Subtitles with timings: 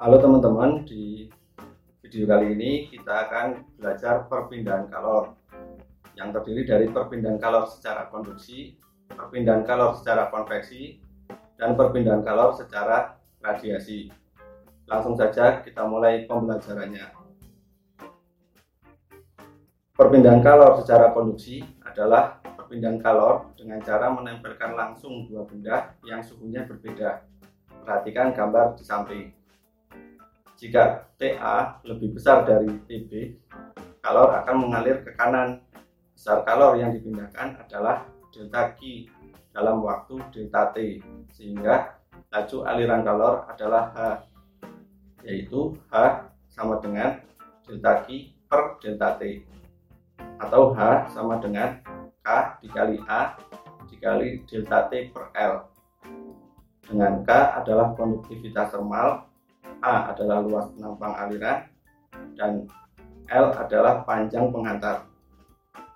[0.00, 1.28] Halo teman-teman, di
[2.00, 5.36] video kali ini kita akan belajar perpindahan kalor
[6.16, 8.80] yang terdiri dari perpindahan kalor secara konduksi,
[9.12, 11.04] perpindahan kalor secara konveksi,
[11.60, 14.08] dan perpindahan kalor secara radiasi.
[14.88, 17.04] Langsung saja kita mulai pembelajarannya.
[20.00, 26.64] Perpindahan kalor secara konduksi adalah perpindahan kalor dengan cara menempelkan langsung dua benda yang suhunya
[26.64, 27.20] berbeda.
[27.84, 29.39] Perhatikan gambar di samping.
[30.60, 33.32] Jika TA lebih besar dari TB,
[34.04, 35.64] kalor akan mengalir ke kanan.
[36.12, 39.08] Besar kalor yang dipindahkan adalah delta Q
[39.56, 41.00] dalam waktu delta T,
[41.32, 41.96] sehingga
[42.28, 44.00] laju aliran kalor adalah H,
[45.24, 47.24] yaitu H sama dengan
[47.64, 49.40] delta Q per delta T,
[50.44, 51.80] atau H sama dengan
[52.20, 53.32] K dikali A
[53.88, 55.72] dikali delta T per L.
[56.84, 59.29] Dengan K adalah konduktivitas termal
[59.80, 61.64] A adalah luas penampang aliran
[62.36, 62.68] dan
[63.32, 65.08] L adalah panjang penghantar.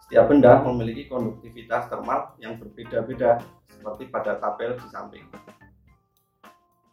[0.05, 5.25] Setiap benda memiliki konduktivitas termal yang berbeda-beda seperti pada tabel di samping.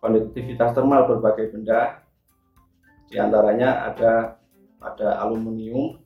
[0.04, 2.04] Konduktivitas termal berbagai benda
[3.08, 4.42] di antaranya ada
[4.80, 6.00] pada aluminium,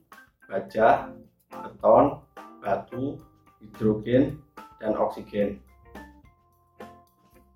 [0.46, 1.10] baja,
[1.50, 2.22] beton,
[2.62, 3.18] batu,
[3.62, 4.38] hidrogen,
[4.78, 5.62] dan oksigen.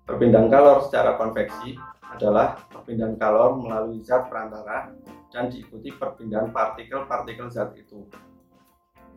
[0.08, 1.78] Perpindahan kalor secara konveksi
[2.10, 4.90] adalah perpindahan kalor melalui zat perantara
[5.30, 8.02] dan diikuti perpindahan partikel-partikel zat itu.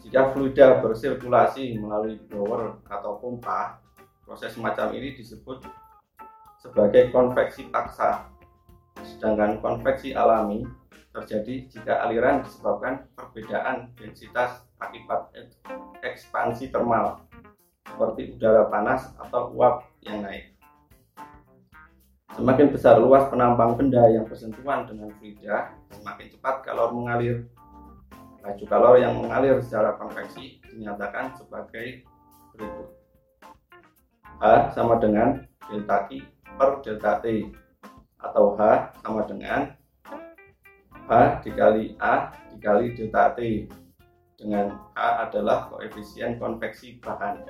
[0.03, 3.79] Jika fluida bersirkulasi melalui blower atau pompa,
[4.27, 5.63] proses semacam ini disebut
[6.59, 8.29] sebagai konveksi paksa.
[9.03, 10.63] Sedangkan konveksi alami
[11.13, 15.33] terjadi jika aliran disebabkan perbedaan densitas akibat
[16.03, 17.23] ekspansi termal,
[17.87, 20.52] seperti udara panas atau uap yang naik.
[22.33, 27.45] Semakin besar luas penampang benda yang bersentuhan dengan fluida, semakin cepat kalor mengalir.
[28.41, 32.01] Laju kalor yang mengalir secara konveksi dinyatakan sebagai
[32.57, 32.89] berikut.
[34.41, 36.25] H sama dengan delta Q
[36.57, 37.53] per delta T
[38.17, 38.61] atau H
[39.05, 39.77] sama dengan
[41.05, 41.11] H
[41.45, 43.69] dikali A dikali delta T
[44.41, 47.45] dengan A adalah koefisien konveksi bahan.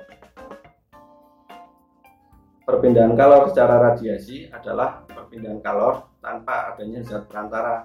[2.64, 7.84] Perpindahan kalor secara radiasi adalah perpindahan kalor tanpa adanya zat perantara.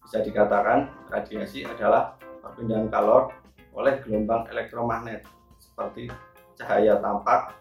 [0.00, 3.36] Bisa dikatakan radiasi adalah perpindahan kalor
[3.76, 5.28] oleh gelombang elektromagnet
[5.60, 6.08] seperti
[6.56, 7.52] cahaya tampak,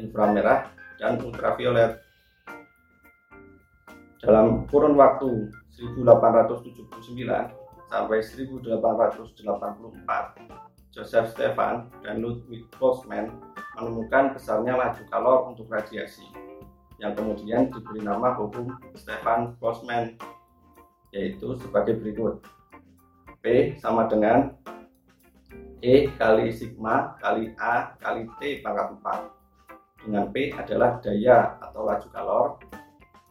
[0.00, 2.00] inframerah, dan ultraviolet.
[4.24, 5.52] Dalam kurun waktu
[6.00, 7.28] 1879
[7.92, 8.72] sampai 1884,
[10.96, 16.26] Joseph Stefan dan Ludwig Boltzmann menemukan besarnya laju kalor untuk radiasi
[17.02, 20.14] yang kemudian diberi nama hukum Stefan Boltzmann
[21.10, 22.42] yaitu sebagai berikut.
[23.44, 24.56] P sama dengan
[25.84, 32.08] E kali sigma kali A kali T pangkat 4 dengan P adalah daya atau laju
[32.08, 32.46] kalor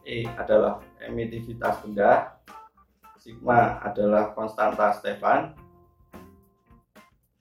[0.06, 2.38] E adalah emitivitas benda
[3.18, 5.56] sigma adalah konstanta Stefan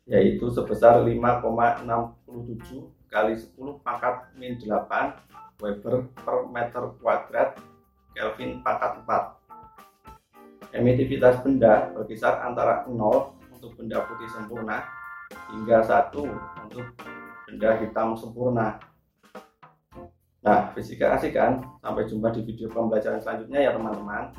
[0.04, 1.88] yaitu sebesar 5,67
[3.08, 7.56] kali 10 pangkat min 8 Weber per meter kuadrat
[8.12, 12.98] Kelvin pangkat 4 emitivitas benda berkisar antara 0
[13.54, 14.84] untuk benda putih sempurna
[15.54, 16.12] hingga 1
[16.68, 16.86] untuk
[17.48, 18.82] benda hitam sempurna.
[20.44, 24.36] Nah fisika asik kan sampai jumpa di video pembelajaran selanjutnya ya teman-teman